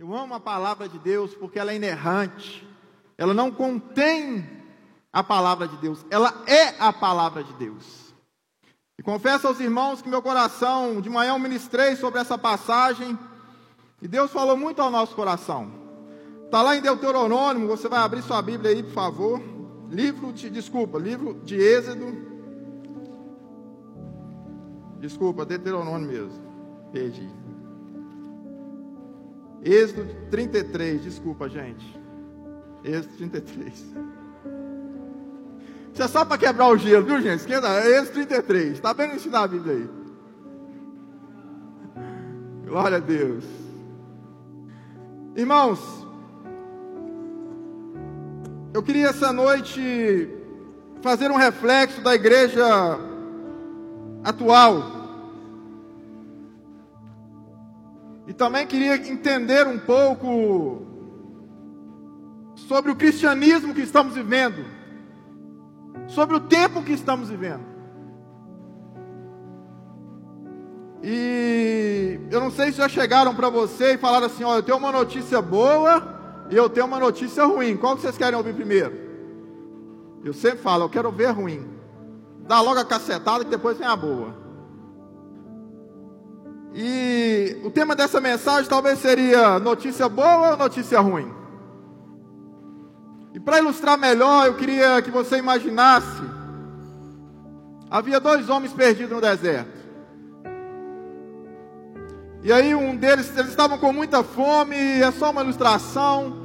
[0.00, 2.66] Eu amo a palavra de Deus porque ela é inerrante.
[3.18, 4.48] Ela não contém
[5.12, 8.14] a palavra de Deus, ela é a palavra de Deus.
[8.98, 13.18] E confesso aos irmãos que meu coração, de manhã eu ministrei sobre essa passagem,
[14.00, 15.70] e Deus falou muito ao nosso coração.
[16.46, 19.42] Está lá em Deuteronômio, você vai abrir sua Bíblia aí, por favor.
[19.90, 22.06] Livro de, desculpa, livro de Êxodo.
[24.98, 26.42] Desculpa, Deuteronômio mesmo.
[26.90, 27.39] Perdi.
[29.62, 31.98] Êxodo 33, desculpa, gente.
[32.82, 33.74] Êxodo 33.
[35.92, 37.40] Isso é só para quebrar o gelo, viu, gente?
[37.40, 38.72] Esquenta, Êxodo 33.
[38.72, 39.88] Está bem no ensino da Bíblia aí.
[42.66, 43.44] Glória a Deus.
[45.36, 45.80] Irmãos,
[48.72, 50.28] eu queria essa noite
[51.02, 52.64] fazer um reflexo da igreja
[54.22, 54.99] atual.
[58.30, 60.86] E também queria entender um pouco
[62.54, 64.64] sobre o cristianismo que estamos vivendo,
[66.06, 67.64] sobre o tempo que estamos vivendo.
[71.02, 74.78] E eu não sei se já chegaram para você e falaram assim: ó, eu tenho
[74.78, 77.76] uma notícia boa e eu tenho uma notícia ruim.
[77.76, 78.96] Qual que vocês querem ouvir primeiro?
[80.22, 81.68] Eu sempre falo, eu quero ver ruim.
[82.46, 84.36] Dá logo a cacetada que depois vem a boa.
[86.72, 91.32] E o tema dessa mensagem talvez seria notícia boa ou notícia ruim?
[93.34, 96.22] E para ilustrar melhor, eu queria que você imaginasse:
[97.90, 99.80] havia dois homens perdidos no deserto.
[102.42, 106.38] E aí um deles, eles estavam com muita fome, é só uma ilustração.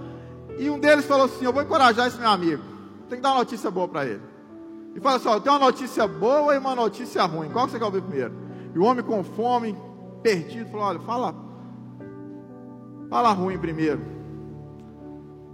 [0.57, 2.63] E um deles falou assim: Eu vou encorajar esse meu amigo.
[3.09, 4.21] Tem que dar uma notícia boa para ele.
[4.95, 7.49] E fala assim: ó, tem uma notícia boa e uma notícia ruim.
[7.49, 8.33] Qual que você quer ouvir primeiro?
[8.73, 9.77] E o homem com fome,
[10.25, 11.35] perdido, falou: Olha, fala,
[13.11, 14.01] fala ruim primeiro.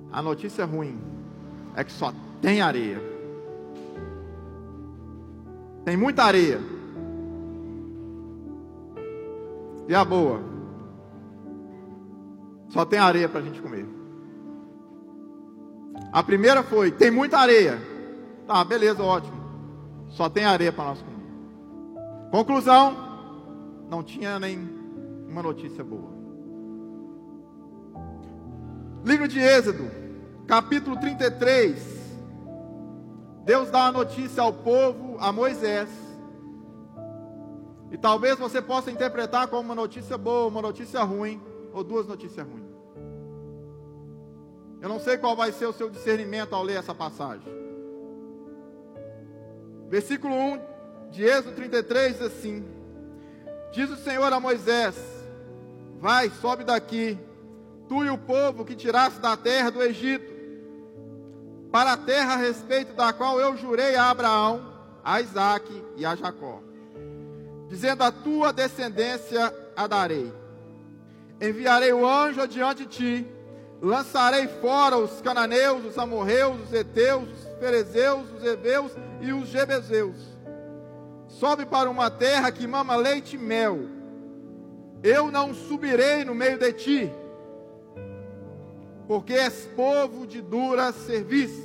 [0.09, 0.97] A notícia ruim
[1.75, 3.01] é que só tem areia.
[5.83, 6.61] Tem muita areia.
[9.89, 10.39] E a boa?
[12.69, 13.85] Só tem areia para a gente comer.
[16.13, 17.77] A primeira foi: tem muita areia.
[18.47, 19.41] Tá, beleza, ótimo.
[20.07, 22.31] Só tem areia para nós comer.
[22.31, 23.10] Conclusão:
[23.91, 24.57] não tinha nem
[25.27, 26.09] uma notícia boa.
[29.03, 29.91] Livro de Êxodo,
[30.47, 31.75] capítulo 33.
[33.43, 35.89] Deus dá a notícia ao povo, a Moisés.
[37.91, 41.41] E talvez você possa interpretar como uma notícia boa, uma notícia ruim,
[41.73, 42.71] ou duas notícias ruins.
[44.79, 47.51] Eu não sei qual vai ser o seu discernimento ao ler essa passagem.
[49.89, 50.59] Versículo 1
[51.11, 52.80] de Êxodo 33 diz assim:
[53.71, 54.95] Diz o Senhor a Moisés:
[55.99, 57.17] Vai, sobe daqui,
[57.87, 60.31] tu e o povo que tiraste da terra do Egito,
[61.71, 64.61] para a terra a respeito da qual eu jurei a Abraão,
[65.03, 66.61] a Isaque e a Jacó,
[67.69, 70.33] dizendo: A tua descendência a darei.
[71.39, 73.27] Enviarei o anjo adiante de ti,
[73.81, 80.30] lançarei fora os cananeus, os amorreus, os heteus, os ferezeus, os heveus e os jebezeus
[81.41, 83.79] sobe para uma terra que mama leite e mel.
[85.01, 87.11] Eu não subirei no meio de ti,
[89.07, 91.63] porque és povo de dura serviço,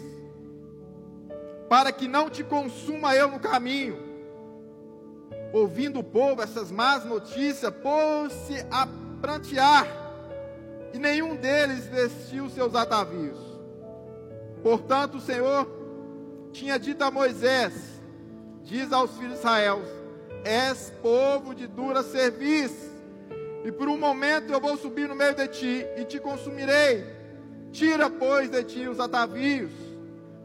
[1.69, 3.98] para que não te consuma eu no caminho.
[5.53, 8.88] Ouvindo o povo essas más notícias, pôs-se a
[9.20, 9.87] prantear,
[10.94, 13.38] e nenhum deles vestiu seus atavios.
[14.62, 15.69] Portanto, o Senhor
[16.50, 17.95] tinha dito a Moisés:
[18.66, 19.81] diz aos filhos de Israel:
[20.44, 22.93] És povo de dura serviço,
[23.65, 27.16] e por um momento eu vou subir no meio de ti e te consumirei.
[27.72, 29.72] Tira, pois, de ti os atavios,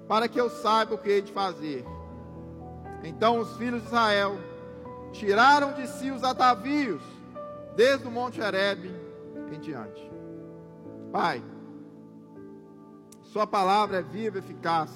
[0.08, 1.86] para que eu saiba o que hei de fazer.
[3.04, 4.38] Então os filhos de Israel
[5.12, 7.02] tiraram de si os atavios,
[7.76, 8.92] desde o monte Herebe
[9.52, 10.10] em diante.
[11.12, 11.44] Pai,
[13.22, 14.92] Sua palavra é viva e eficaz.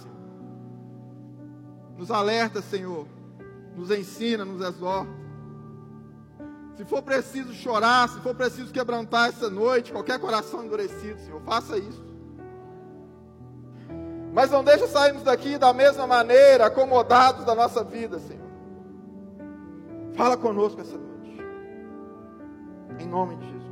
[1.97, 3.07] Nos alerta, Senhor,
[3.75, 5.25] nos ensina, nos exorta.
[6.75, 11.77] Se for preciso chorar, se for preciso quebrantar essa noite, qualquer coração endurecido, Senhor, faça
[11.77, 12.03] isso.
[14.33, 18.43] Mas não deixe sairmos daqui da mesma maneira, acomodados da nossa vida, Senhor.
[20.15, 21.41] Fala conosco essa noite.
[22.99, 23.65] Em nome de Jesus.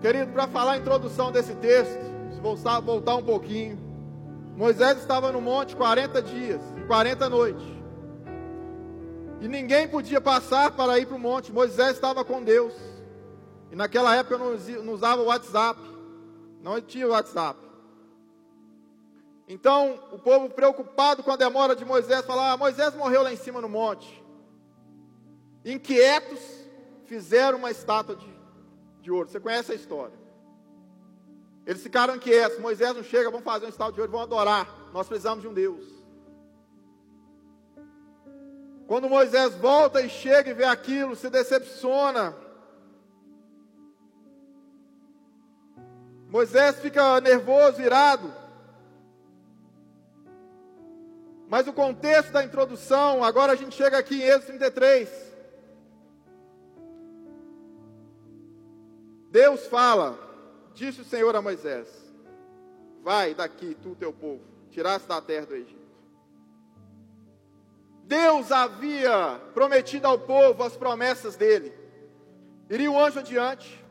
[0.00, 2.00] Querido, para falar a introdução desse texto,
[2.32, 3.81] se voltar, voltar um pouquinho.
[4.56, 7.66] Moisés estava no monte 40 dias e 40 noites.
[9.40, 11.52] E ninguém podia passar para ir para o monte.
[11.52, 12.74] Moisés estava com Deus.
[13.70, 15.80] E naquela época eu não usava o WhatsApp.
[16.62, 17.58] Não tinha WhatsApp.
[19.48, 23.36] Então, o povo preocupado com a demora de Moisés, falava: ah, Moisés morreu lá em
[23.36, 24.22] cima no monte.
[25.64, 26.40] Inquietos,
[27.06, 28.28] fizeram uma estátua de,
[29.00, 29.28] de ouro.
[29.28, 30.21] Você conhece a história?
[31.66, 32.58] Eles ficaram inquietos.
[32.58, 34.68] Moisés não chega, vamos fazer um estátua de ouro, vamos adorar.
[34.92, 36.02] Nós precisamos de um Deus.
[38.86, 42.36] Quando Moisés volta e chega e vê aquilo, se decepciona.
[46.28, 48.32] Moisés fica nervoso, irado.
[51.48, 55.32] Mas o contexto da introdução, agora a gente chega aqui em Êxodo 33.
[59.30, 60.18] Deus fala,
[60.74, 61.88] disse o Senhor a Moisés:
[63.02, 65.82] Vai daqui, tu teu povo, tiraste da terra do Egito.
[68.04, 71.72] Deus havia prometido ao povo as promessas dele.
[72.68, 73.84] Iria o anjo adiante,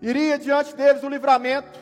[0.00, 1.78] iria diante deles o livramento,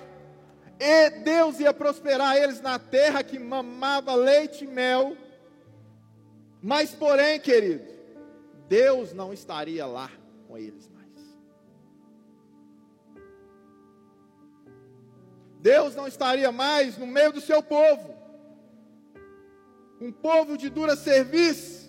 [0.78, 5.16] e Deus ia prosperar eles na terra que mamava leite e mel.
[6.60, 7.84] Mas, porém, querido,
[8.68, 10.10] Deus não estaria lá
[10.48, 10.91] com eles
[15.62, 18.12] Deus não estaria mais no meio do seu povo.
[20.00, 21.88] Um povo de dura serviço.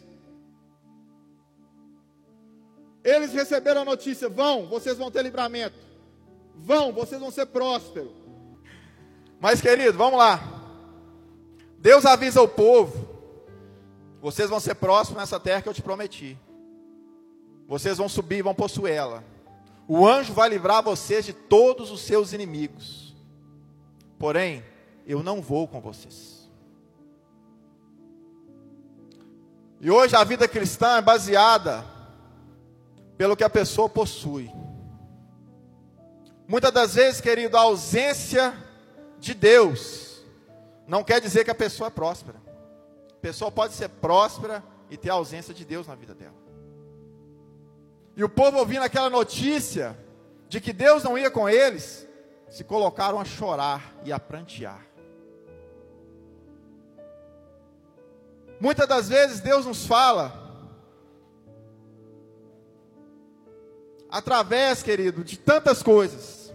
[3.04, 5.76] Eles receberam a notícia: vão, vocês vão ter livramento.
[6.56, 8.12] Vão, vocês vão ser prósperos.
[9.40, 10.40] Mas, querido, vamos lá.
[11.80, 13.10] Deus avisa o povo:
[14.22, 16.38] vocês vão ser próximos nessa terra que eu te prometi.
[17.68, 19.24] Vocês vão subir e vão possuir ela.
[19.88, 23.03] O anjo vai livrar vocês de todos os seus inimigos.
[24.24, 24.64] Porém,
[25.06, 26.50] eu não vou com vocês.
[29.82, 31.84] E hoje a vida cristã é baseada
[33.18, 34.50] pelo que a pessoa possui.
[36.48, 38.54] Muitas das vezes, querido, a ausência
[39.20, 40.24] de Deus,
[40.88, 42.42] não quer dizer que a pessoa é próspera.
[43.12, 46.38] A pessoa pode ser próspera e ter a ausência de Deus na vida dela.
[48.16, 49.98] E o povo ouvindo aquela notícia
[50.48, 52.08] de que Deus não ia com eles,
[52.50, 54.86] se colocaram a chorar e a prantear.
[58.60, 60.42] Muitas das vezes Deus nos fala
[64.10, 66.54] através, querido, de tantas coisas.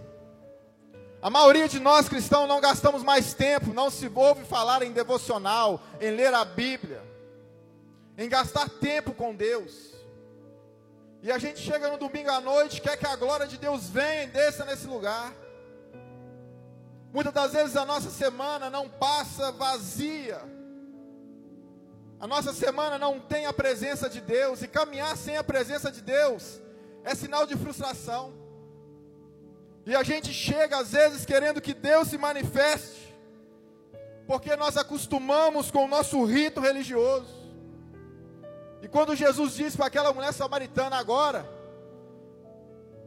[1.21, 5.81] A maioria de nós cristãos não gastamos mais tempo, não se ouve falar em devocional,
[5.99, 7.03] em ler a Bíblia,
[8.17, 9.93] em gastar tempo com Deus.
[11.21, 14.23] E a gente chega no domingo à noite, quer que a glória de Deus venha
[14.23, 15.33] e desça nesse lugar.
[17.11, 20.39] Muitas das vezes a nossa semana não passa vazia.
[22.19, 26.01] A nossa semana não tem a presença de Deus, e caminhar sem a presença de
[26.01, 26.61] Deus
[27.03, 28.33] é sinal de frustração.
[29.85, 33.17] E a gente chega às vezes querendo que Deus se manifeste,
[34.27, 37.39] porque nós acostumamos com o nosso rito religioso.
[38.81, 41.49] E quando Jesus disse para aquela mulher samaritana agora,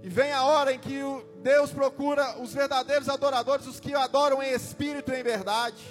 [0.02, 1.00] e vem a hora em que
[1.36, 5.82] Deus procura os verdadeiros adoradores, os que adoram em espírito e em verdade.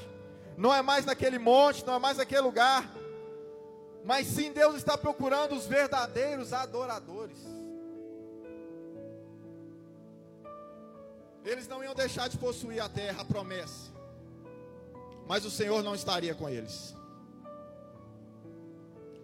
[0.57, 2.91] Não é mais naquele monte, não é mais naquele lugar,
[4.03, 7.37] mas sim Deus está procurando os verdadeiros adoradores.
[11.45, 13.89] Eles não iam deixar de possuir a terra, a promessa.
[15.25, 16.93] Mas o Senhor não estaria com eles.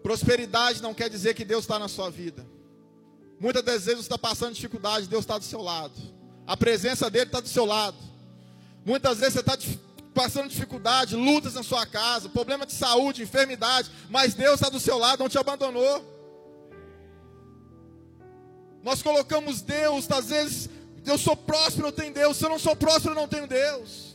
[0.01, 2.45] Prosperidade não quer dizer que Deus está na sua vida.
[3.39, 5.93] Muitas das vezes você está passando dificuldade, Deus está do seu lado.
[6.45, 7.97] A presença dele está do seu lado.
[8.85, 9.57] Muitas vezes você está
[10.13, 14.97] passando dificuldade, lutas na sua casa, problema de saúde, enfermidade, mas Deus está do seu
[14.97, 16.03] lado, não te abandonou.
[18.81, 20.69] Nós colocamos Deus, às vezes,
[21.05, 22.37] eu sou próspero, eu tenho Deus.
[22.37, 24.06] Se eu não sou próspero, eu não tenho Deus.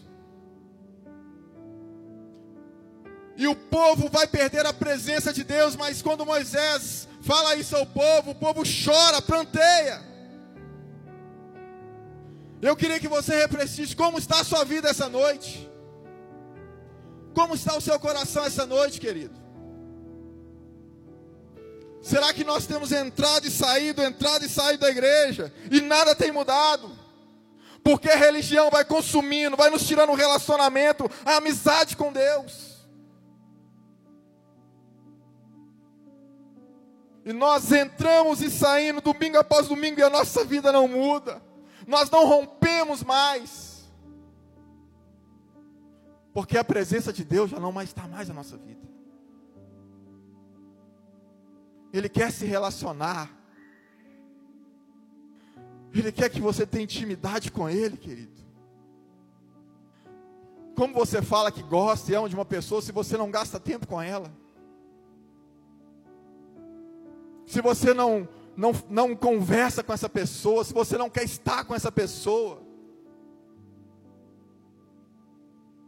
[3.36, 7.86] E o povo vai perder a presença de Deus, mas quando Moisés fala isso ao
[7.86, 10.02] povo, o povo chora, planteia.
[12.60, 15.68] Eu queria que você refletisse como está a sua vida essa noite.
[17.34, 19.34] Como está o seu coração essa noite, querido?
[22.02, 26.32] Será que nós temos entrado e saído, entrado e saído da igreja e nada tem
[26.32, 26.90] mudado?
[27.82, 32.71] Porque a religião vai consumindo, vai nos tirando o relacionamento, a amizade com Deus.
[37.24, 41.42] E nós entramos e saímos domingo após domingo e a nossa vida não muda.
[41.86, 43.90] Nós não rompemos mais.
[46.32, 48.88] Porque a presença de Deus já não mais está mais na nossa vida.
[51.92, 53.30] Ele quer se relacionar.
[55.94, 58.32] Ele quer que você tenha intimidade com Ele, querido.
[60.74, 63.86] Como você fala que gosta e ama de uma pessoa se você não gasta tempo
[63.86, 64.32] com ela?
[67.52, 71.74] Se você não, não, não conversa com essa pessoa, se você não quer estar com
[71.74, 72.62] essa pessoa.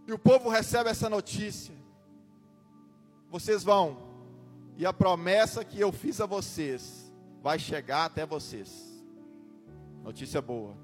[0.06, 1.74] E o povo recebe essa notícia.
[3.30, 3.96] Vocês vão,
[4.76, 7.10] e a promessa que eu fiz a vocês
[7.42, 9.02] vai chegar até vocês.
[10.02, 10.76] Notícia boa.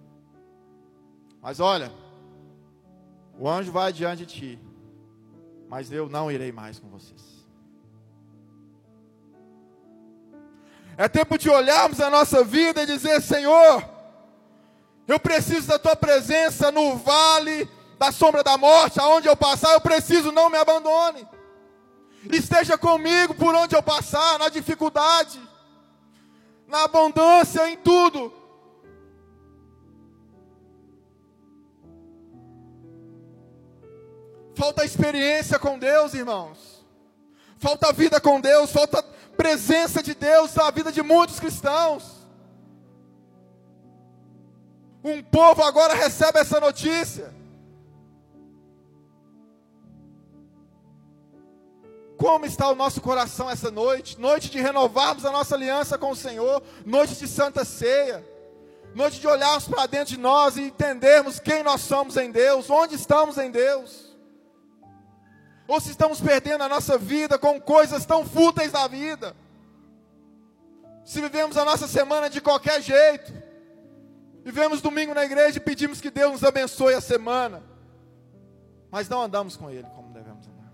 [1.43, 1.93] Mas olha,
[3.39, 4.59] o anjo vai diante de ti,
[5.69, 7.40] mas eu não irei mais com vocês.
[10.97, 13.85] É tempo de olharmos a nossa vida e dizer: Senhor,
[15.07, 17.69] eu preciso da tua presença no vale
[18.01, 21.29] da sombra da morte, aonde eu passar, eu preciso, não me abandone.
[22.33, 25.39] Esteja comigo por onde eu passar, na dificuldade,
[26.67, 28.33] na abundância, em tudo.
[34.55, 36.85] Falta experiência com Deus, irmãos.
[37.59, 39.05] Falta vida com Deus, falta
[39.41, 42.29] presença de Deus na vida de muitos cristãos.
[45.03, 47.33] Um povo agora recebe essa notícia.
[52.19, 54.21] Como está o nosso coração essa noite?
[54.21, 58.23] Noite de renovarmos a nossa aliança com o Senhor, noite de santa ceia,
[58.95, 62.95] noite de olharmos para dentro de nós e entendermos quem nós somos em Deus, onde
[62.95, 64.10] estamos em Deus.
[65.71, 69.37] Ou se estamos perdendo a nossa vida com coisas tão fúteis da vida.
[71.05, 73.33] Se vivemos a nossa semana de qualquer jeito,
[74.43, 77.63] vivemos domingo na igreja e pedimos que Deus nos abençoe a semana,
[78.91, 80.73] mas não andamos com Ele como devemos andar.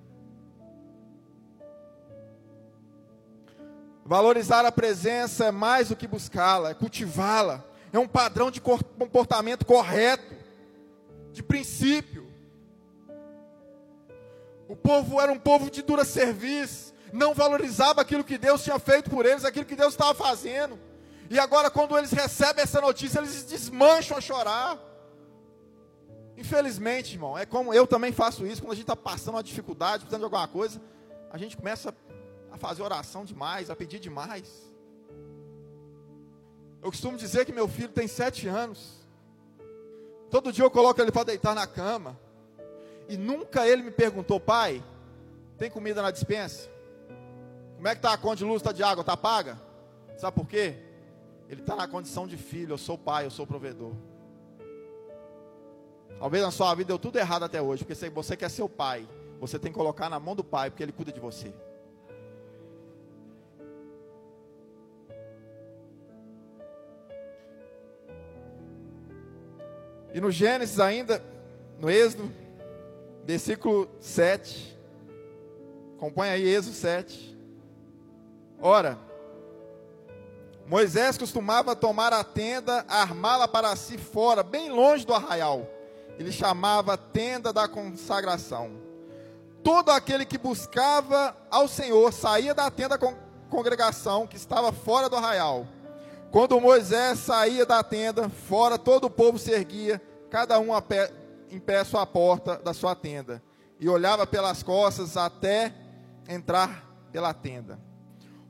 [4.03, 7.63] Valorizar a presença é mais do que buscá-la, é cultivá-la.
[7.93, 10.35] É um padrão de comportamento correto,
[11.33, 12.26] de princípio.
[14.69, 19.09] O povo era um povo de dura serviço, não valorizava aquilo que Deus tinha feito
[19.11, 20.79] por eles, aquilo que Deus estava fazendo.
[21.31, 24.79] E agora, quando eles recebem essa notícia, eles desmancham a chorar.
[26.37, 30.01] Infelizmente, irmão, é como eu também faço isso, quando a gente está passando uma dificuldade,
[30.01, 30.81] precisando de alguma coisa,
[31.31, 31.95] a gente começa
[32.53, 34.71] a fazer oração demais, a pedir demais.
[36.83, 39.07] Eu costumo dizer que meu filho tem sete anos.
[40.31, 42.19] Todo dia eu coloco ele para deitar na cama.
[43.09, 44.83] E nunca ele me perguntou, pai,
[45.57, 46.69] tem comida na dispensa?
[47.77, 49.61] Como é que está a conta de luz, está de água, está paga?
[50.17, 50.75] Sabe por quê?
[51.49, 53.93] Ele está na condição de filho, eu sou pai, eu sou provedor.
[56.19, 58.69] Talvez na sua vida deu tudo errado até hoje, porque se você quer ser o
[58.69, 59.07] pai,
[59.39, 61.53] você tem que colocar na mão do pai, porque ele cuida de você.
[70.15, 71.23] E no Gênesis ainda,
[71.79, 72.33] no Êxodo,
[73.27, 74.79] versículo 7.
[75.97, 77.37] Acompanha aí Êxodo 7.
[78.61, 78.99] Ora,
[80.67, 85.69] Moisés costumava tomar a tenda, armá-la para si fora, bem longe do arraial.
[86.19, 88.71] Ele chamava tenda da consagração.
[89.63, 93.15] Todo aquele que buscava ao Senhor saía da tenda da
[93.51, 95.67] congregação que estava fora do arraial
[96.37, 101.11] quando Moisés saía da tenda, fora todo o povo se erguia, cada um pé,
[101.51, 103.43] em pé à sua porta da sua tenda,
[103.79, 105.75] e olhava pelas costas até
[106.29, 107.79] entrar pela tenda.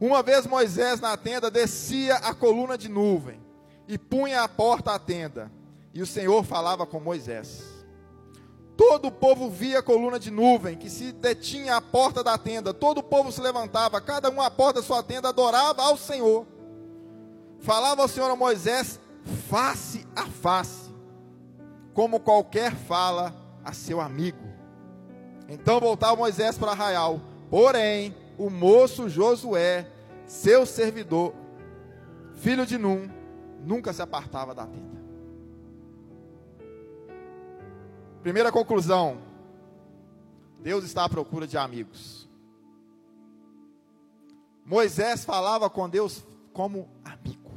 [0.00, 3.40] Uma vez Moisés na tenda descia a coluna de nuvem
[3.88, 5.50] e punha a porta à tenda,
[5.92, 7.64] e o Senhor falava com Moisés.
[8.76, 12.74] Todo o povo via a coluna de nuvem que se detinha à porta da tenda,
[12.74, 16.46] todo o povo se levantava, cada um à porta da sua tenda adorava ao Senhor
[17.66, 19.00] falava o Senhor a Moisés
[19.48, 20.85] face a face,
[21.96, 23.34] como qualquer fala
[23.64, 24.46] a seu amigo.
[25.48, 29.90] Então voltava Moisés para Arraial, porém o moço Josué,
[30.26, 31.32] seu servidor,
[32.34, 33.08] filho de Num,
[33.64, 35.00] nunca se apartava da tenda.
[38.22, 39.16] Primeira conclusão:
[40.60, 42.28] Deus está à procura de amigos.
[44.66, 47.52] Moisés falava com Deus como amigo.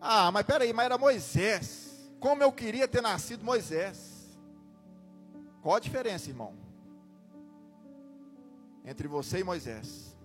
[0.00, 1.81] Ah, mas peraí, mas era Moisés.
[2.22, 3.98] Como eu queria ter nascido Moisés.
[5.60, 6.54] Qual a diferença, irmão?
[8.84, 10.16] Entre você e Moisés.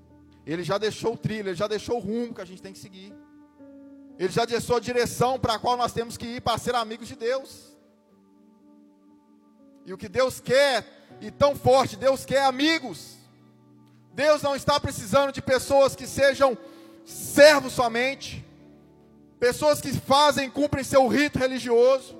[0.46, 2.77] Ele já deixou o trilho, ele já deixou o rumo que a gente tem que
[2.77, 3.12] seguir.
[4.20, 7.08] Ele já deixou a direção para a qual nós temos que ir para ser amigos
[7.08, 7.75] de Deus.
[9.84, 10.86] E o que Deus quer,
[11.20, 13.18] e tão forte, Deus quer amigos.
[14.13, 16.56] Deus não está precisando de pessoas que sejam
[17.06, 18.47] servos somente,
[19.39, 22.17] pessoas que fazem, cumprem seu rito religioso.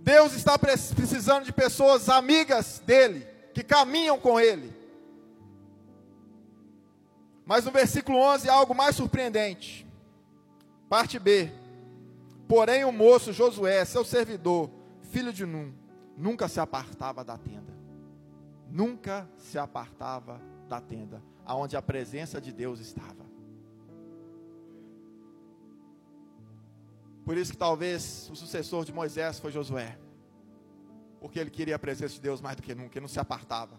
[0.00, 4.72] Deus está precisando de pessoas amigas dele, que caminham com ele.
[7.44, 9.86] Mas no versículo 11 há algo mais surpreendente.
[10.88, 11.50] Parte B.
[12.48, 14.70] Porém, o moço Josué, seu servidor,
[15.10, 15.72] filho de Num,
[16.16, 17.74] nunca se apartava da tenda.
[18.68, 23.25] Nunca se apartava da tenda, aonde a presença de Deus estava.
[27.26, 29.98] Por isso que talvez o sucessor de Moisés foi Josué.
[31.20, 33.74] Porque ele queria a presença de Deus mais do que nunca, ele não se apartava.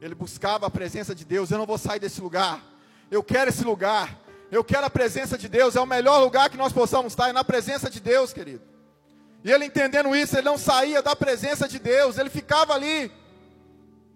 [0.00, 1.50] Ele buscava a presença de Deus.
[1.50, 2.62] Eu não vou sair desse lugar.
[3.10, 4.16] Eu quero esse lugar.
[4.48, 5.74] Eu quero a presença de Deus.
[5.74, 8.62] É o melhor lugar que nós possamos estar, é na presença de Deus, querido.
[9.42, 13.10] E ele entendendo isso, ele não saía da presença de Deus, ele ficava ali.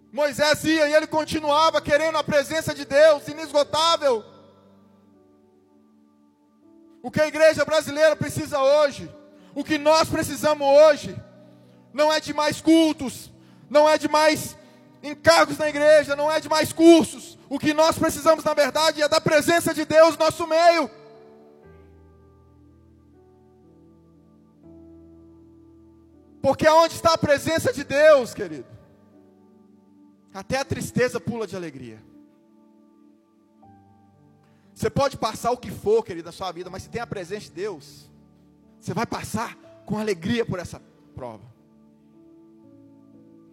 [0.09, 4.23] Moisés ia e ele continuava querendo a presença de Deus, inesgotável.
[7.01, 9.09] O que a igreja brasileira precisa hoje,
[9.55, 11.15] o que nós precisamos hoje,
[11.93, 13.31] não é de mais cultos,
[13.69, 14.55] não é de mais
[15.03, 17.37] encargos na igreja, não é de mais cursos.
[17.49, 20.89] O que nós precisamos, na verdade, é da presença de Deus no nosso meio.
[26.41, 28.65] Porque aonde está a presença de Deus, querido?
[30.33, 32.01] Até a tristeza pula de alegria.
[34.81, 37.41] Você pode passar o que for, querido, na sua vida, mas se tem a presença
[37.41, 38.09] de Deus,
[38.79, 40.81] você vai passar com alegria por essa
[41.13, 41.43] prova.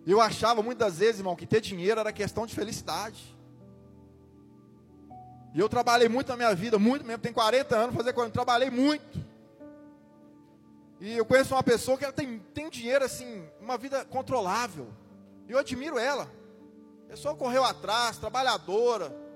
[0.06, 3.36] Eu achava muitas vezes, irmão, que ter dinheiro era questão de felicidade.
[5.54, 8.70] E eu trabalhei muito na minha vida, muito mesmo, tenho 40 anos, fazer 40, trabalhei
[8.70, 9.22] muito.
[10.98, 14.88] E eu conheço uma pessoa que ela tem, tem dinheiro assim, uma vida controlável.
[15.46, 16.26] E eu admiro ela.
[17.04, 19.27] A pessoa correu atrás, trabalhadora,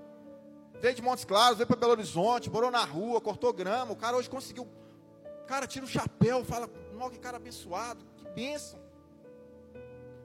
[0.83, 3.93] veio de Montes Claros, veio para Belo Horizonte, morou na rua, cortou grama.
[3.93, 4.69] O cara hoje conseguiu.
[5.47, 8.81] Cara, tira o chapéu, fala, nossa, que cara abençoado, que bênção.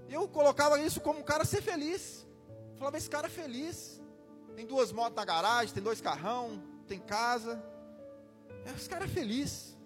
[0.09, 2.25] Eu colocava isso como um cara ser feliz.
[2.75, 4.01] Falava, esse cara é feliz.
[4.55, 7.63] Tem duas motos na garagem, tem dois carrão, tem casa.
[8.75, 9.77] Esse cara é feliz.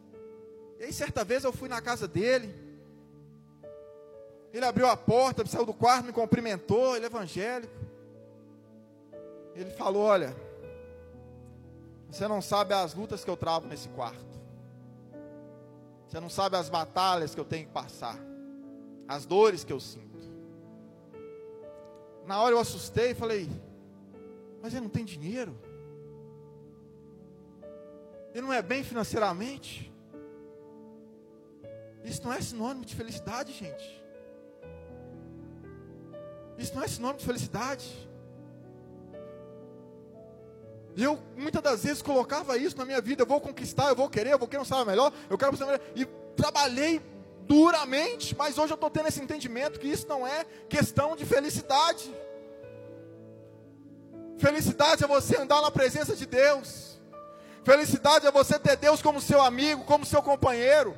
[0.79, 2.55] E aí certa vez eu fui na casa dele.
[4.53, 7.73] Ele abriu a porta, saiu do quarto, me cumprimentou, ele é evangélico.
[9.53, 10.35] Ele falou: Olha,
[12.11, 14.31] você não sabe as lutas que eu travo nesse quarto.
[16.07, 18.19] Você não sabe as batalhas que eu tenho que passar.
[19.07, 20.19] As dores que eu sinto.
[22.25, 23.49] Na hora eu assustei e falei:
[24.61, 25.57] Mas ele não tem dinheiro?
[28.33, 29.91] Ele não é bem financeiramente?
[32.03, 34.03] Isso não é sinônimo de felicidade, gente.
[36.57, 38.10] Isso não é sinônimo de felicidade.
[40.95, 44.09] E eu muitas das vezes colocava isso na minha vida, eu vou conquistar, eu vou
[44.09, 45.79] querer, eu vou querer um salário melhor, eu quero um melhor.
[45.95, 47.01] E trabalhei
[47.47, 52.13] duramente, mas hoje eu estou tendo esse entendimento que isso não é questão de felicidade.
[54.37, 56.99] Felicidade é você andar na presença de Deus.
[57.63, 60.97] Felicidade é você ter Deus como seu amigo, como seu companheiro.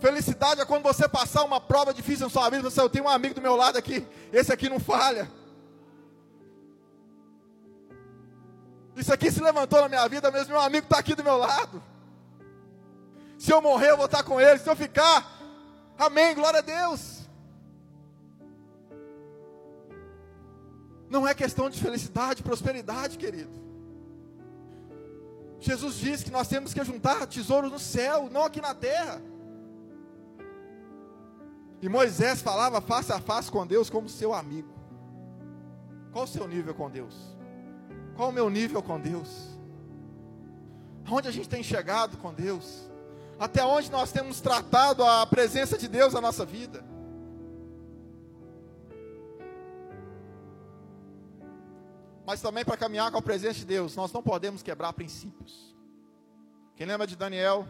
[0.00, 3.08] Felicidade é quando você passar uma prova difícil na sua vida, você, eu tenho um
[3.08, 5.30] amigo do meu lado aqui, esse aqui não falha.
[8.98, 11.80] Isso aqui se levantou na minha vida mesmo, meu amigo está aqui do meu lado.
[13.38, 14.58] Se eu morrer, eu vou estar com ele.
[14.58, 15.24] Se eu ficar,
[15.96, 17.28] amém, glória a Deus.
[21.08, 23.56] Não é questão de felicidade, prosperidade, querido.
[25.60, 29.22] Jesus diz que nós temos que juntar tesouros no céu, não aqui na terra.
[31.80, 34.74] E Moisés falava face a face com Deus como seu amigo.
[36.10, 37.37] Qual o seu nível com Deus?
[38.18, 39.56] Qual o meu nível com Deus?
[41.08, 42.90] Onde a gente tem chegado com Deus?
[43.38, 46.84] Até onde nós temos tratado a presença de Deus na nossa vida?
[52.26, 55.72] Mas também para caminhar com a presença de Deus, nós não podemos quebrar princípios.
[56.74, 57.68] Quem lembra de Daniel?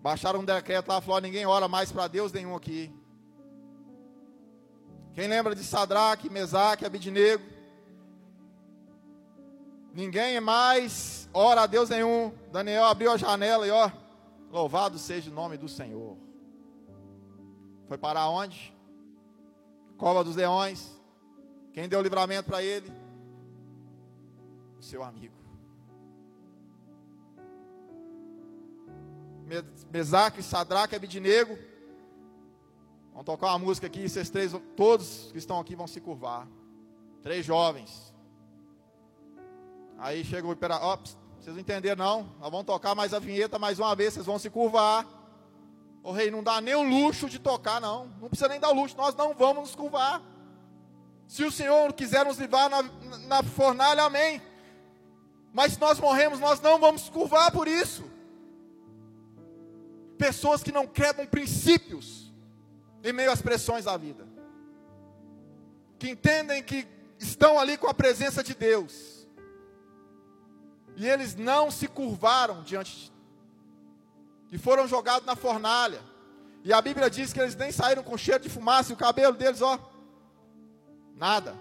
[0.00, 2.90] Baixaram um decreto lá, falou: ninguém ora mais para Deus nenhum aqui.
[5.12, 7.55] Quem lembra de Sadraque, Mesaque, Abidinego?
[9.96, 12.30] Ninguém mais ora a Deus nenhum.
[12.52, 13.90] Daniel abriu a janela e ó,
[14.50, 16.18] louvado seja o nome do Senhor.
[17.88, 18.76] Foi para onde?
[19.96, 20.94] Cova dos leões.
[21.72, 22.92] Quem deu livramento para ele?
[24.78, 25.34] O seu amigo.
[29.90, 31.58] Mesaque, Sadraque, Abidinego.
[33.12, 36.46] Vamos tocar uma música aqui, vocês três, todos que estão aqui vão se curvar.
[37.22, 38.14] Três jovens.
[39.98, 40.98] Aí chega o operador, ó,
[41.46, 42.22] vocês não entenderam não?
[42.40, 45.06] Nós vamos tocar mais a vinheta mais uma vez, vocês vão se curvar.
[46.02, 48.06] O rei não dá nem o luxo de tocar, não.
[48.20, 50.22] Não precisa nem dar o luxo, nós não vamos nos curvar.
[51.26, 52.82] Se o Senhor quiser nos livrar na,
[53.26, 54.40] na fornalha, amém.
[55.52, 58.04] Mas se nós morremos, nós não vamos curvar por isso.
[60.18, 62.32] Pessoas que não quebram princípios
[63.02, 64.26] em meio às pressões da vida.
[65.98, 66.86] Que entendem que
[67.18, 69.15] estão ali com a presença de Deus.
[70.96, 73.16] E eles não se curvaram diante de
[74.50, 76.00] e foram jogados na fornalha.
[76.64, 79.36] E a Bíblia diz que eles nem saíram com cheiro de fumaça e o cabelo
[79.36, 79.78] deles, ó,
[81.14, 81.54] nada.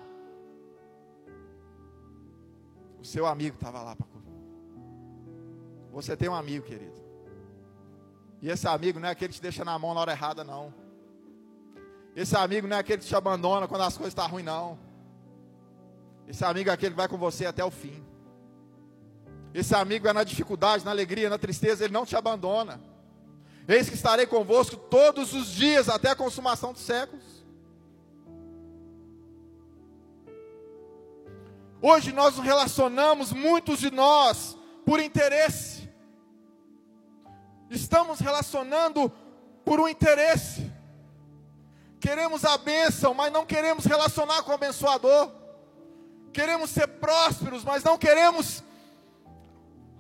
[3.00, 4.08] O seu amigo estava lá para
[5.92, 7.04] Você tem um amigo, querido.
[8.42, 10.74] E esse amigo não é aquele que te deixa na mão na hora errada, não.
[12.16, 14.80] Esse amigo não é aquele que te abandona quando as coisas estão tá ruins, não.
[16.28, 18.04] Esse amigo é aquele que vai com você até o fim.
[19.56, 22.82] Esse amigo é na dificuldade, na alegria, na tristeza, ele não te abandona.
[23.66, 27.24] Eis que estarei convosco todos os dias até a consumação dos séculos.
[31.82, 35.90] Hoje nós nos relacionamos, muitos de nós, por interesse.
[37.70, 39.10] Estamos relacionando
[39.64, 40.70] por um interesse.
[42.02, 45.32] Queremos a bênção, mas não queremos relacionar com o abençoador.
[46.34, 48.62] Queremos ser prósperos, mas não queremos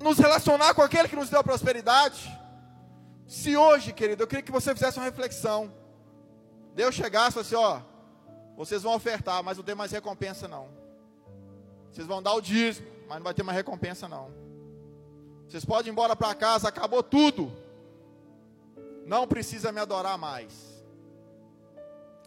[0.05, 2.31] nos relacionar com aquele que nos deu prosperidade.
[3.25, 5.73] Se hoje, querido, eu queria que você fizesse uma reflexão.
[6.75, 7.81] Deus chegasse assim, ó,
[8.55, 10.69] vocês vão ofertar, mas não tem mais recompensa não.
[11.91, 14.29] Vocês vão dar o dízimo, mas não vai ter mais recompensa não.
[15.47, 17.51] Vocês podem ir embora para casa, acabou tudo.
[19.07, 20.85] Não precisa me adorar mais.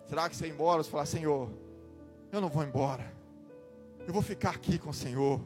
[0.09, 0.83] Será que você ir embora?
[0.83, 1.49] Você falar, Senhor,
[2.33, 3.13] eu não vou embora.
[4.05, 5.41] Eu vou ficar aqui com o Senhor.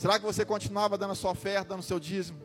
[0.00, 2.40] Será que você continuava dando a sua oferta, dando o seu dízimo?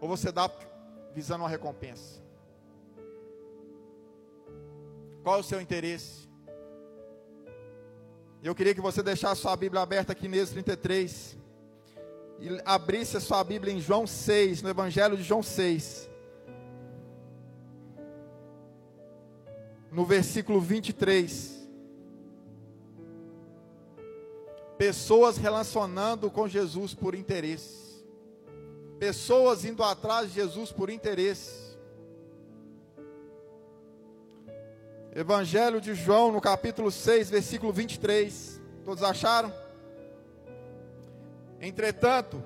[0.00, 0.50] Ou você dá
[1.14, 2.20] visando uma recompensa?
[5.22, 6.28] Qual é o seu interesse?
[8.42, 11.38] Eu queria que você deixasse sua Bíblia aberta aqui nesse 33
[12.40, 16.10] e abrisse a sua Bíblia em João 6, no Evangelho de João 6.
[19.92, 21.55] No versículo 23.
[24.78, 28.04] Pessoas relacionando com Jesus por interesse.
[28.98, 31.66] Pessoas indo atrás de Jesus por interesse.
[35.14, 38.60] Evangelho de João, no capítulo 6, versículo 23.
[38.84, 39.50] Todos acharam?
[41.58, 42.44] Entretanto,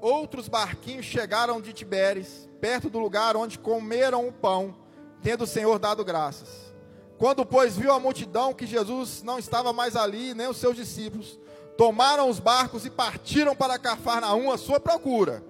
[0.00, 4.74] outros barquinhos chegaram de Tiberes, perto do lugar onde comeram o pão,
[5.22, 6.74] tendo o Senhor dado graças.
[7.18, 11.38] Quando, pois, viu a multidão que Jesus não estava mais ali, nem os seus discípulos,
[11.76, 15.42] tomaram os barcos e partiram para Cafarnaum à sua procura.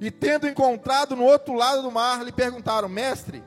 [0.00, 3.42] E tendo encontrado no outro lado do mar, lhe perguntaram: Mestre,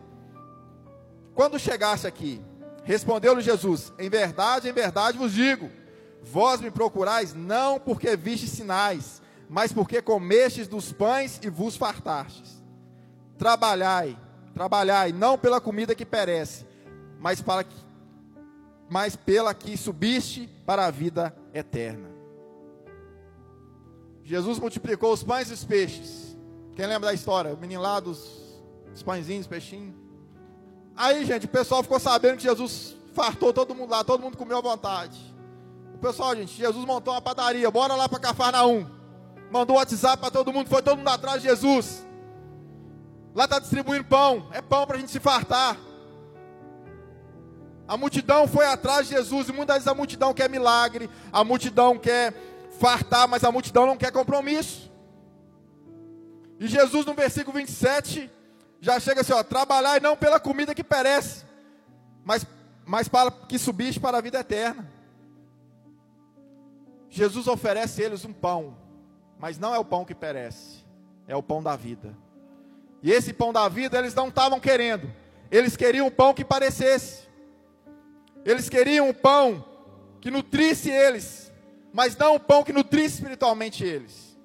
[1.34, 2.41] quando chegasse aqui,
[2.84, 5.69] respondeu-lhe Jesus: Em verdade, em verdade vos digo:
[6.23, 12.63] vós me procurais não porque vistes sinais, mas porque comestes dos pães e vos fartastes.
[13.38, 14.17] Trabalhai,
[14.54, 16.65] trabalhai, não pela comida que perece,
[17.19, 17.75] mas, para que,
[18.89, 22.10] mas pela que subiste para a vida eterna.
[24.24, 26.38] Jesus multiplicou os pães e os peixes.
[26.76, 27.54] Quem lembra da história?
[27.54, 29.96] O menino lá dos, dos pãezinhos, peixinhos.
[30.96, 34.58] Aí, gente, o pessoal ficou sabendo que Jesus fartou todo mundo lá, todo mundo comeu
[34.58, 35.34] à vontade.
[35.94, 38.86] O pessoal, gente, Jesus montou uma padaria, bora lá para Cafarnaum.
[39.52, 42.06] Mandou WhatsApp para todo mundo, foi todo mundo atrás de Jesus.
[43.34, 45.78] Lá está distribuindo pão, é pão para a gente se fartar.
[47.88, 51.98] A multidão foi atrás de Jesus, e muitas vezes a multidão quer milagre, a multidão
[51.98, 52.34] quer
[52.80, 54.91] fartar, mas a multidão não quer compromisso.
[56.60, 58.32] E Jesus, no versículo 27,
[58.80, 61.45] já chega assim, ó, trabalhar não pela comida que perece,
[62.24, 62.45] mas,
[62.86, 64.91] mas para que subiste para a vida eterna.
[67.10, 68.78] Jesus oferece a eles um pão,
[69.39, 70.84] mas não é o pão que perece,
[71.28, 72.15] é o pão da vida.
[73.02, 75.12] E esse pão da vida eles não estavam querendo,
[75.52, 77.24] eles queriam um pão que parecesse,
[78.45, 79.65] eles queriam um pão
[80.21, 81.51] que nutrisse eles,
[81.91, 84.38] mas não um pão que nutrisse espiritualmente eles.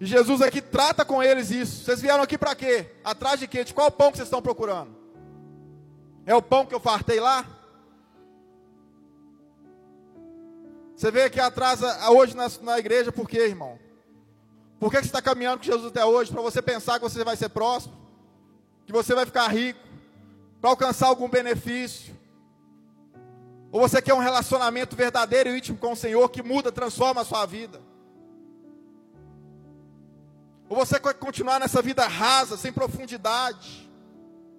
[0.00, 1.84] E Jesus aqui trata com eles isso.
[1.84, 2.90] Vocês vieram aqui para quê?
[3.04, 3.64] Atrás de quê?
[3.64, 4.94] De qual pão que vocês estão procurando?
[6.24, 7.46] É o pão que eu fartei lá?
[10.96, 13.78] Você veio aqui atrás hoje na, na igreja por quê, irmão?
[14.78, 16.30] Por que você está caminhando com Jesus até hoje?
[16.30, 18.04] Para você pensar que você vai ser próximo?
[18.86, 19.80] que você vai ficar rico,
[20.64, 22.16] para alcançar algum benefício.
[23.70, 27.24] Ou você quer um relacionamento verdadeiro e íntimo com o Senhor que muda, transforma a
[27.24, 27.82] sua vida.
[30.66, 33.86] Ou você quer continuar nessa vida rasa, sem profundidade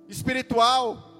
[0.07, 1.11] espiritual.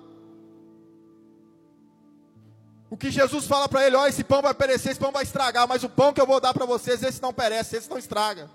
[2.88, 5.68] O que Jesus fala para ele, ó, esse pão vai perecer, esse pão vai estragar,
[5.68, 8.52] mas o pão que eu vou dar para vocês, esse não perece, esse não estraga.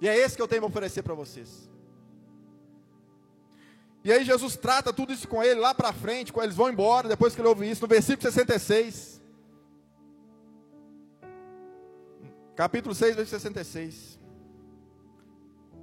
[0.00, 1.71] E é esse que eu tenho para oferecer para vocês.
[4.04, 7.08] E aí Jesus trata tudo isso com ele lá para frente, quando eles vão embora,
[7.08, 9.20] depois que ele ouve isso, no versículo 66.
[12.56, 14.18] Capítulo 6, versículo 66.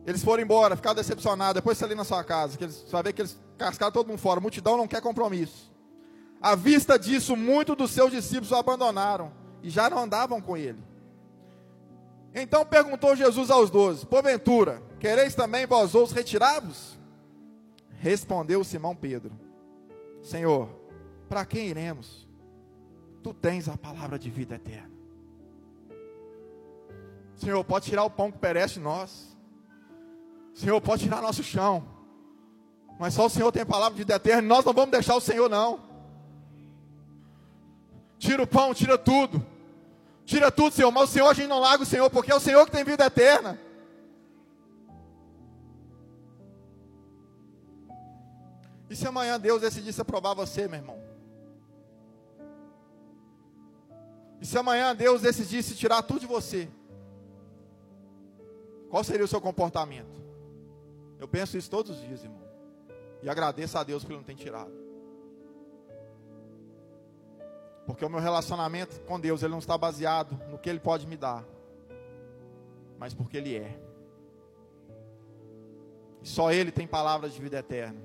[0.06, 1.56] Eles foram embora, ficaram decepcionados.
[1.56, 4.08] Depois você ali na sua casa, que eles, você vai ver que eles cascaram todo
[4.08, 4.40] mundo fora.
[4.40, 5.72] A multidão não quer compromisso.
[6.42, 9.32] À vista disso, muitos dos seus discípulos o abandonaram
[9.64, 10.80] e já não andavam com ele.
[12.34, 16.99] Então perguntou Jesus aos doze: Porventura, quereis também vós outros retirar-vos?
[18.00, 19.32] Respondeu Simão Pedro:
[20.24, 20.70] Senhor,
[21.28, 22.28] para quem iremos?
[23.22, 24.90] Tu tens a palavra de vida eterna.
[27.36, 29.38] Senhor, pode tirar o pão que perece nós.
[30.54, 31.86] Senhor, pode tirar nosso chão.
[33.00, 34.42] Mas só o Senhor tem a palavra de vida eterna.
[34.42, 35.80] Nós não vamos deixar o Senhor, não.
[38.18, 39.46] Tira o pão, tira tudo.
[40.26, 40.92] Tira tudo, Senhor.
[40.92, 42.84] Mas o Senhor a gente não larga o Senhor, porque é o Senhor que tem
[42.84, 43.58] vida eterna.
[48.90, 51.00] E se amanhã Deus decidisse aprovar você, meu irmão?
[54.42, 56.68] E se amanhã Deus decidisse tirar tudo de você?
[58.90, 60.20] Qual seria o seu comportamento?
[61.20, 62.42] Eu penso isso todos os dias, irmão.
[63.22, 64.72] E agradeço a Deus por Ele não ter tirado.
[67.86, 71.18] Porque o meu relacionamento com Deus, ele não está baseado no que Ele pode me
[71.18, 71.44] dar,
[72.98, 73.80] mas porque Ele é.
[76.22, 78.00] E só Ele tem palavras de vida eterna.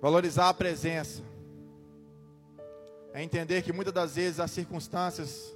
[0.00, 1.22] Valorizar a presença
[3.12, 5.52] é entender que muitas das vezes as circunstâncias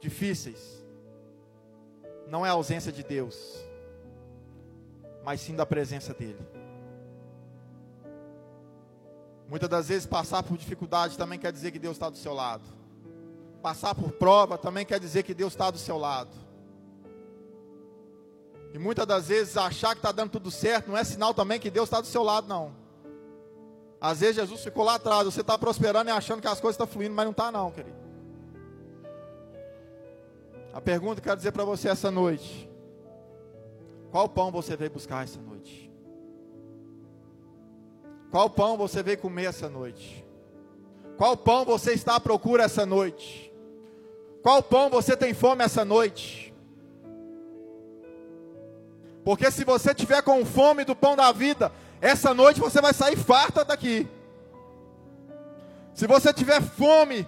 [0.00, 0.84] difíceis
[2.26, 3.64] não é a ausência de Deus,
[5.22, 6.40] mas sim da presença dEle.
[9.48, 12.64] Muitas das vezes passar por dificuldade também quer dizer que Deus está do seu lado.
[13.62, 16.34] Passar por prova também quer dizer que Deus está do seu lado.
[18.72, 21.70] E muitas das vezes achar que está dando tudo certo não é sinal também que
[21.70, 22.83] Deus está do seu lado, não.
[24.04, 26.86] Às vezes Jesus ficou lá atrás, você está prosperando e achando que as coisas estão
[26.86, 27.96] fluindo, mas não está não, querido.
[30.74, 32.68] A pergunta que eu quero dizer para você essa noite:
[34.10, 35.90] qual pão você veio buscar essa noite?
[38.30, 40.22] Qual pão você veio comer essa noite?
[41.16, 43.50] Qual pão você está à procura essa noite?
[44.42, 46.52] Qual pão você tem fome essa noite?
[49.24, 51.72] Porque se você tiver com fome do pão da vida,
[52.04, 54.06] essa noite você vai sair farta daqui.
[55.94, 57.26] Se você tiver fome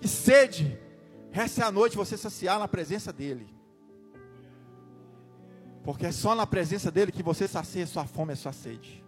[0.00, 0.80] e sede,
[1.30, 3.54] essa é a noite você saciar na presença dEle.
[5.82, 9.04] Porque é só na presença dEle que você sacia sua fome e sua sede.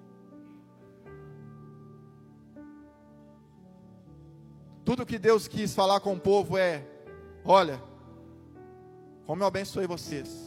[4.84, 6.86] Tudo que Deus quis falar com o povo é:
[7.42, 7.82] olha,
[9.24, 10.45] como eu abençoei vocês.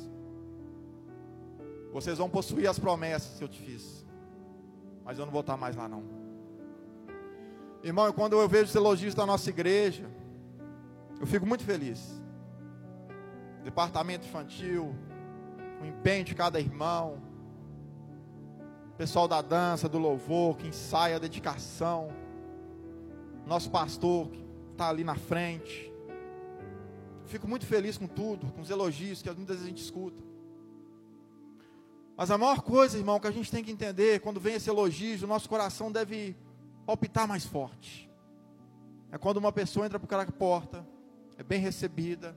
[1.91, 4.05] Vocês vão possuir as promessas que eu te fiz.
[5.03, 6.03] Mas eu não vou estar mais lá não.
[7.83, 10.09] Irmão, quando eu vejo os elogios da nossa igreja,
[11.19, 12.21] eu fico muito feliz.
[13.63, 14.95] Departamento infantil,
[15.81, 17.21] o empenho de cada irmão,
[18.97, 22.09] pessoal da dança, do louvor, que ensaia a dedicação,
[23.47, 25.91] nosso pastor que está ali na frente.
[27.25, 30.28] Fico muito feliz com tudo, com os elogios que muitas vezes a gente escuta.
[32.19, 35.23] Mas a maior coisa, irmão, que a gente tem que entender, quando vem esse elogio,
[35.23, 36.35] o nosso coração deve
[36.85, 38.09] palpitar mais forte.
[39.09, 40.85] É quando uma pessoa entra por aquela porta,
[41.37, 42.35] é bem recebida,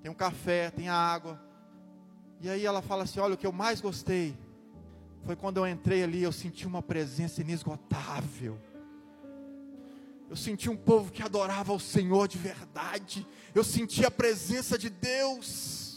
[0.00, 1.42] tem um café, tem água.
[2.40, 4.38] E aí ela fala assim: Olha, o que eu mais gostei
[5.24, 8.56] foi quando eu entrei ali, eu senti uma presença inesgotável.
[10.30, 13.26] Eu senti um povo que adorava o Senhor de verdade.
[13.52, 15.93] Eu senti a presença de Deus.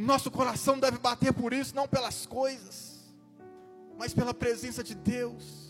[0.00, 3.00] Nosso coração deve bater por isso, não pelas coisas,
[3.98, 5.68] mas pela presença de Deus.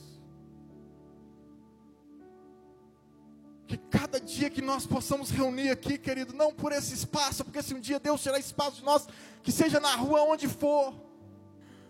[3.67, 7.75] Que cada dia que nós possamos reunir aqui, querido, não por esse espaço, porque se
[7.75, 9.09] um dia Deus tirar espaço de nós,
[9.43, 10.95] que seja na rua onde for,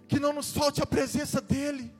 [0.08, 1.94] que não nos falte a presença dEle,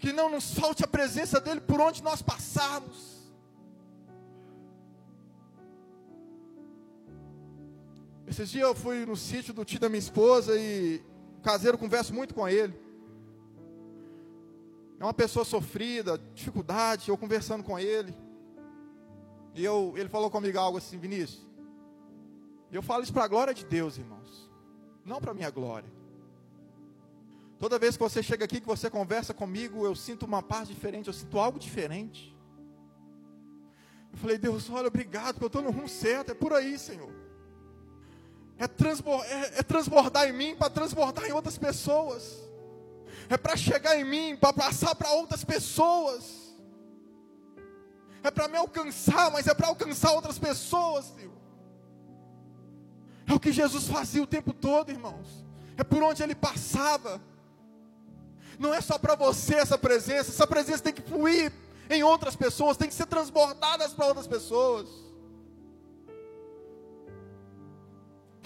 [0.00, 3.17] que não nos falte a presença dEle por onde nós passarmos.
[8.28, 11.02] Esses dias eu fui no sítio do tio da minha esposa e
[11.38, 12.78] o caseiro converso muito com ele.
[15.00, 18.14] É uma pessoa sofrida, dificuldade, eu conversando com ele.
[19.54, 21.48] E eu, ele falou comigo algo assim, Vinícius.
[22.70, 24.50] Eu falo isso para a glória de Deus, irmãos.
[25.06, 25.90] Não para minha glória.
[27.58, 31.06] Toda vez que você chega aqui, que você conversa comigo, eu sinto uma paz diferente,
[31.06, 32.36] eu sinto algo diferente.
[34.12, 37.27] Eu falei, Deus, olha, obrigado, porque eu estou no rumo certo, é por aí, Senhor.
[38.58, 42.36] É, transbordar, é, é transbordar em mim para transbordar em outras pessoas.
[43.28, 46.24] É para chegar em mim, para passar para outras pessoas.
[48.22, 51.12] É para me alcançar, mas é para alcançar outras pessoas.
[53.26, 55.44] É o que Jesus fazia o tempo todo, irmãos.
[55.76, 57.20] É por onde ele passava.
[58.58, 61.52] Não é só para você essa presença, essa presença tem que fluir
[61.88, 64.88] em outras pessoas, tem que ser transbordadas para outras pessoas.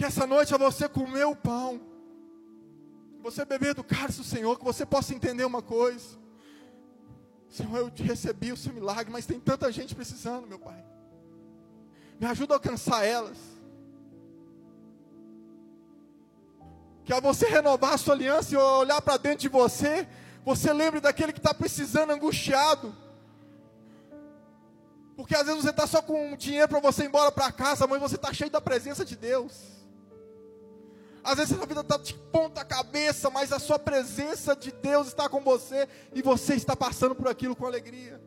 [0.02, 1.80] Que essa noite é você comer o pão,
[3.20, 6.18] você beber do cálice do Senhor, que você possa entender uma coisa.
[7.48, 10.84] Senhor, eu recebi o seu milagre, mas tem tanta gente precisando, meu Pai.
[12.18, 13.38] Me ajuda a alcançar elas.
[17.04, 20.08] Que ao você renovar a sua aliança e olhar para dentro de você,
[20.44, 22.92] você lembre daquele que está precisando, angustiado.
[25.14, 28.00] Porque às vezes você está só com dinheiro para você ir embora para casa, mas
[28.00, 29.80] você está cheio da presença de Deus.
[31.24, 35.28] Às vezes a vida está de ponta cabeça, mas a sua presença de Deus está
[35.28, 38.20] com você e você está passando por aquilo com alegria.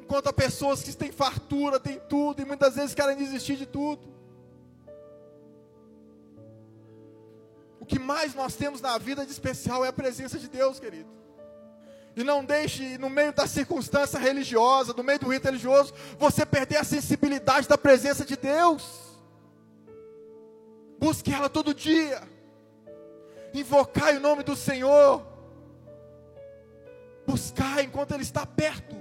[0.00, 4.08] Enquanto há pessoas que têm fartura, têm tudo e muitas vezes querem desistir de tudo.
[7.78, 11.10] O que mais nós temos na vida de especial é a presença de Deus, querido.
[12.16, 16.78] E não deixe, no meio da circunstância religiosa, no meio do rito religioso, você perder
[16.78, 19.07] a sensibilidade da presença de Deus.
[20.98, 22.22] Busque ela todo dia.
[23.54, 25.24] Invocai o nome do Senhor.
[27.26, 28.96] Buscar enquanto Ele está perto.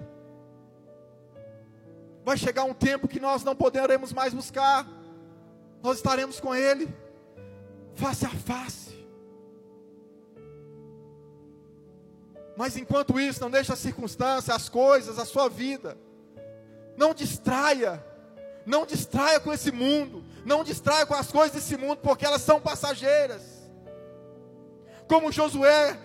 [2.23, 4.88] Vai chegar um tempo que nós não poderemos mais buscar.
[5.81, 6.88] Nós estaremos com Ele
[7.95, 8.88] face a face.
[12.55, 15.97] Mas enquanto isso, não deixe a circunstância, as coisas, a sua vida.
[16.97, 18.03] Não distraia.
[18.65, 20.23] Não distraia com esse mundo.
[20.47, 23.41] Não distraia com as coisas desse mundo, porque elas são passageiras.
[25.05, 25.99] Como Josué,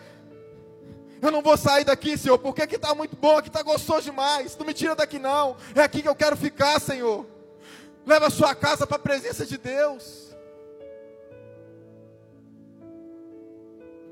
[1.23, 4.57] eu não vou sair daqui, Senhor, porque aqui está muito bom, aqui está gostoso demais.
[4.57, 5.57] Não me tira daqui, não.
[5.77, 7.25] É aqui que eu quero ficar, Senhor.
[8.05, 10.35] Leva a sua casa para a presença de Deus.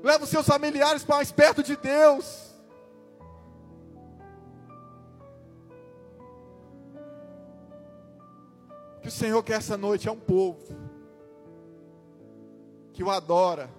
[0.01, 2.50] Leva os seus familiares para mais perto de Deus.
[9.11, 10.57] O Senhor quer essa noite é um povo
[12.93, 13.69] que o adora,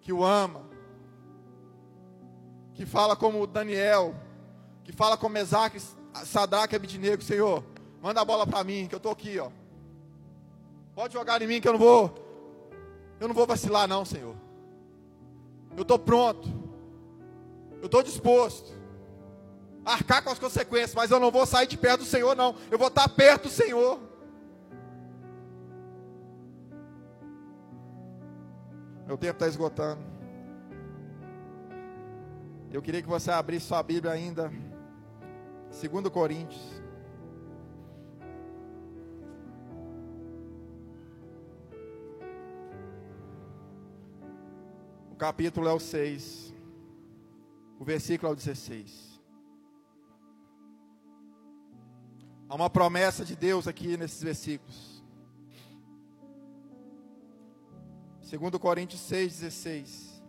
[0.00, 0.62] que o ama,
[2.74, 4.14] que fala como Daniel,
[4.84, 5.82] que fala como Mesaque,
[6.24, 7.64] Sadraque Abidinego, Senhor,
[8.00, 9.50] manda a bola para mim, que eu estou aqui, ó.
[10.94, 12.14] Pode jogar em mim que eu não vou,
[13.18, 14.36] eu não vou vacilar não, Senhor.
[15.76, 16.48] Eu estou pronto,
[17.80, 18.72] eu estou disposto
[19.84, 22.54] a arcar com as consequências, mas eu não vou sair de perto do Senhor, não.
[22.70, 24.11] Eu vou estar perto do Senhor.
[29.12, 30.00] Meu tempo está esgotando.
[32.72, 34.50] Eu queria que você abrisse sua Bíblia ainda.
[35.68, 36.62] 2 Coríntios.
[45.10, 46.54] O capítulo é o 6.
[47.78, 49.20] O versículo é o 16.
[52.48, 55.01] Há uma promessa de Deus aqui nesses versículos.
[58.38, 60.22] 2 Coríntios 6,16.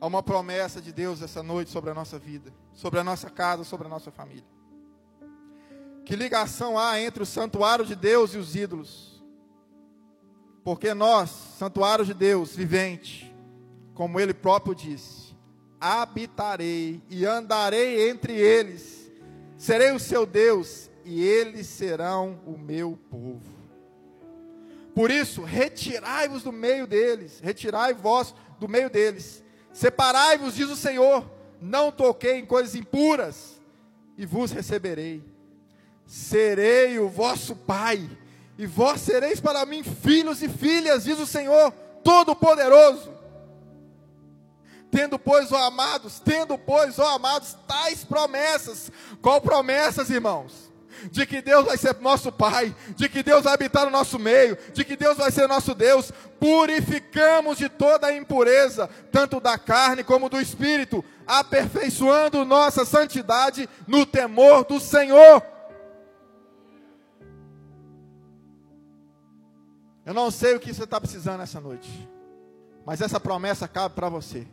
[0.00, 3.64] Há uma promessa de Deus essa noite sobre a nossa vida, sobre a nossa casa,
[3.64, 4.46] sobre a nossa família.
[6.04, 9.24] Que ligação há entre o santuário de Deus e os ídolos?
[10.62, 13.34] Porque nós, santuário de Deus, vivente,
[13.92, 15.34] como Ele próprio disse,
[15.80, 19.10] habitarei e andarei entre eles,
[19.56, 23.51] serei o seu Deus e eles serão o meu povo.
[24.94, 29.42] Por isso, retirai-vos do meio deles, retirai vós do meio deles.
[29.72, 31.24] Separai-vos, diz o Senhor,
[31.60, 33.60] não toquei em coisas impuras,
[34.18, 35.24] e vos receberei.
[36.06, 38.06] Serei o vosso Pai,
[38.58, 41.72] e vós sereis para mim filhos e filhas, diz o Senhor
[42.04, 43.10] Todo-Poderoso.
[44.90, 48.92] Tendo, pois, ó amados, tendo, pois, ó amados, tais promessas.
[49.22, 50.61] Qual promessas, irmãos?
[51.10, 54.56] De que Deus vai ser nosso Pai, de que Deus vai habitar no nosso meio,
[54.72, 60.04] de que Deus vai ser nosso Deus, purificamos de toda a impureza, tanto da carne
[60.04, 65.42] como do espírito, aperfeiçoando nossa santidade no temor do Senhor.
[70.04, 72.08] Eu não sei o que você está precisando nessa noite,
[72.84, 74.46] mas essa promessa cabe para você.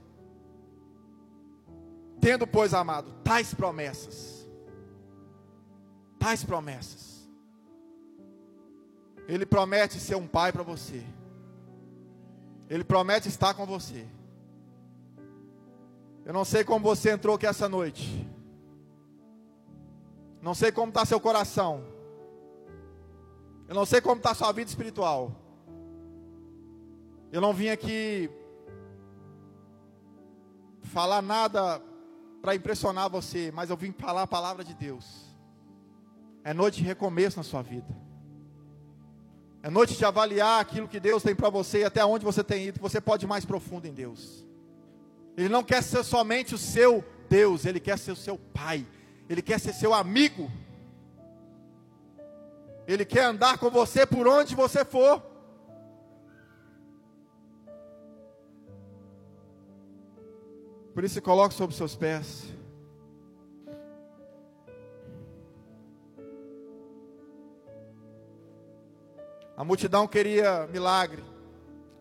[2.21, 4.38] Tendo, pois, amado, tais promessas,
[6.19, 7.27] tais promessas,
[9.27, 11.03] Ele promete ser um pai para você,
[12.69, 14.05] Ele promete estar com você.
[16.25, 18.29] Eu não sei como você entrou aqui essa noite,
[20.41, 21.83] não sei como está seu coração,
[23.67, 25.31] eu não sei como está sua vida espiritual.
[27.31, 28.27] Eu não vim aqui
[30.81, 31.79] falar nada
[32.41, 35.28] para impressionar você, mas eu vim falar a palavra de Deus.
[36.43, 37.95] É noite de recomeço na sua vida.
[39.61, 42.67] É noite de avaliar aquilo que Deus tem para você e até onde você tem
[42.67, 42.79] ido.
[42.79, 44.45] Você pode ir mais profundo em Deus.
[45.35, 48.85] Ele não quer ser somente o seu Deus, ele quer ser o seu Pai.
[49.29, 50.49] Ele quer ser seu amigo.
[52.87, 55.21] Ele quer andar com você por onde você for.
[60.93, 62.45] Por isso, coloque sobre seus pés.
[69.59, 71.21] A multidão queria milagre.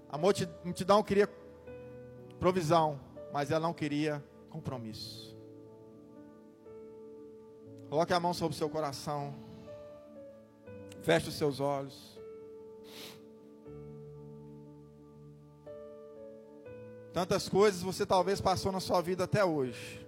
[0.09, 1.29] A multidão queria
[2.39, 3.01] provisão,
[3.33, 5.37] mas ela não queria compromisso.
[7.91, 9.35] Coloque a mão sobre o seu coração.
[11.03, 12.17] Feche os seus olhos.
[17.13, 20.07] Tantas coisas você talvez passou na sua vida até hoje.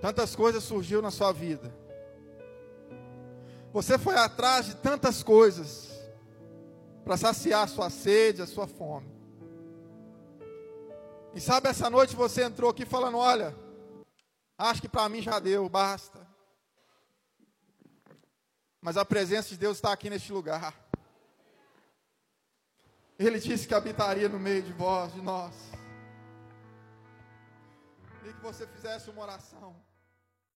[0.00, 1.72] Tantas coisas surgiu na sua vida.
[3.72, 5.88] Você foi atrás de tantas coisas
[7.04, 9.10] para saciar a sua sede, a sua fome.
[11.34, 13.56] E sabe, essa noite você entrou aqui falando: olha,
[14.58, 16.20] acho que para mim já deu, basta.
[18.80, 20.74] Mas a presença de Deus está aqui neste lugar.
[23.18, 25.54] Ele disse que habitaria no meio de vós, de nós.
[28.24, 29.74] E que você fizesse uma oração.